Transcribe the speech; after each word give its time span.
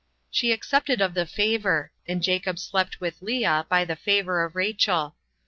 She 0.31 0.51
accepted 0.51 0.99
of 0.99 1.13
the 1.13 1.27
favor, 1.27 1.91
and 2.07 2.23
Jacob 2.23 2.57
slept 2.57 2.99
with 2.99 3.21
Lea, 3.21 3.61
by 3.69 3.85
the 3.85 3.95
favor 3.95 4.43
of 4.43 4.55
Rachel. 4.55 5.13